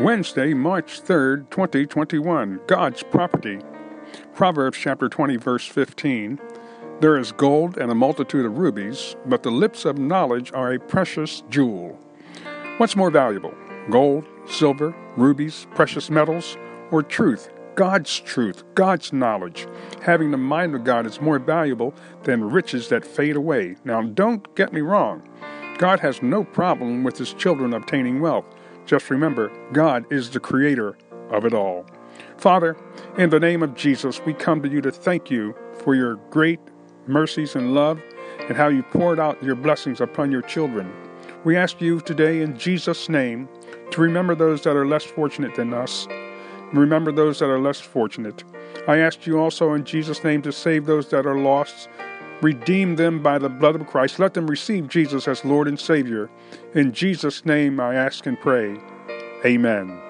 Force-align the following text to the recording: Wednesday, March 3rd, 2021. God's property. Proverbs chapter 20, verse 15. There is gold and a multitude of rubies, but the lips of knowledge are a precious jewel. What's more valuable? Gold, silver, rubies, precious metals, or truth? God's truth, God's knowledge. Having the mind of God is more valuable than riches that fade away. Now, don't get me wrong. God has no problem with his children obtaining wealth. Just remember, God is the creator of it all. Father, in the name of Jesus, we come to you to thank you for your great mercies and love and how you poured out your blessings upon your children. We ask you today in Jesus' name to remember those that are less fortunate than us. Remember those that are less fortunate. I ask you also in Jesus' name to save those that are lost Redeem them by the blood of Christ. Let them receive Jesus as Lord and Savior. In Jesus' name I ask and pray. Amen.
Wednesday, 0.00 0.54
March 0.54 1.02
3rd, 1.02 1.50
2021. 1.50 2.60
God's 2.68 3.02
property. 3.02 3.58
Proverbs 4.32 4.78
chapter 4.78 5.08
20, 5.08 5.36
verse 5.38 5.66
15. 5.66 6.38
There 7.00 7.18
is 7.18 7.32
gold 7.32 7.76
and 7.76 7.90
a 7.90 7.96
multitude 7.96 8.46
of 8.46 8.58
rubies, 8.58 9.16
but 9.26 9.42
the 9.42 9.50
lips 9.50 9.84
of 9.84 9.98
knowledge 9.98 10.52
are 10.52 10.72
a 10.72 10.78
precious 10.78 11.42
jewel. 11.50 11.98
What's 12.76 12.94
more 12.94 13.10
valuable? 13.10 13.52
Gold, 13.90 14.24
silver, 14.46 14.94
rubies, 15.16 15.66
precious 15.74 16.10
metals, 16.10 16.56
or 16.92 17.02
truth? 17.02 17.50
God's 17.74 18.20
truth, 18.20 18.62
God's 18.76 19.12
knowledge. 19.12 19.66
Having 20.02 20.30
the 20.30 20.36
mind 20.36 20.76
of 20.76 20.84
God 20.84 21.06
is 21.06 21.20
more 21.20 21.40
valuable 21.40 21.92
than 22.22 22.48
riches 22.48 22.88
that 22.90 23.04
fade 23.04 23.34
away. 23.34 23.74
Now, 23.84 24.02
don't 24.02 24.54
get 24.54 24.72
me 24.72 24.80
wrong. 24.80 25.28
God 25.78 25.98
has 25.98 26.22
no 26.22 26.44
problem 26.44 27.02
with 27.02 27.18
his 27.18 27.32
children 27.34 27.74
obtaining 27.74 28.20
wealth. 28.20 28.46
Just 28.88 29.10
remember, 29.10 29.52
God 29.74 30.10
is 30.10 30.30
the 30.30 30.40
creator 30.40 30.96
of 31.30 31.44
it 31.44 31.52
all. 31.52 31.84
Father, 32.38 32.74
in 33.18 33.28
the 33.28 33.38
name 33.38 33.62
of 33.62 33.74
Jesus, 33.74 34.18
we 34.24 34.32
come 34.32 34.62
to 34.62 34.68
you 34.68 34.80
to 34.80 34.90
thank 34.90 35.30
you 35.30 35.54
for 35.74 35.94
your 35.94 36.14
great 36.30 36.58
mercies 37.06 37.54
and 37.54 37.74
love 37.74 38.00
and 38.48 38.56
how 38.56 38.68
you 38.68 38.82
poured 38.82 39.20
out 39.20 39.42
your 39.42 39.56
blessings 39.56 40.00
upon 40.00 40.32
your 40.32 40.40
children. 40.40 40.90
We 41.44 41.54
ask 41.54 41.82
you 41.82 42.00
today 42.00 42.40
in 42.40 42.58
Jesus' 42.58 43.10
name 43.10 43.46
to 43.90 44.00
remember 44.00 44.34
those 44.34 44.62
that 44.62 44.74
are 44.74 44.86
less 44.86 45.04
fortunate 45.04 45.54
than 45.54 45.74
us. 45.74 46.08
Remember 46.72 47.12
those 47.12 47.40
that 47.40 47.50
are 47.50 47.60
less 47.60 47.80
fortunate. 47.80 48.42
I 48.88 48.96
ask 48.96 49.26
you 49.26 49.38
also 49.38 49.74
in 49.74 49.84
Jesus' 49.84 50.24
name 50.24 50.40
to 50.42 50.52
save 50.52 50.86
those 50.86 51.10
that 51.10 51.26
are 51.26 51.38
lost 51.38 51.90
Redeem 52.40 52.96
them 52.96 53.22
by 53.22 53.38
the 53.38 53.48
blood 53.48 53.74
of 53.74 53.86
Christ. 53.86 54.18
Let 54.18 54.34
them 54.34 54.46
receive 54.46 54.88
Jesus 54.88 55.26
as 55.26 55.44
Lord 55.44 55.66
and 55.66 55.78
Savior. 55.78 56.30
In 56.74 56.92
Jesus' 56.92 57.44
name 57.44 57.80
I 57.80 57.94
ask 57.94 58.26
and 58.26 58.38
pray. 58.38 58.78
Amen. 59.44 60.07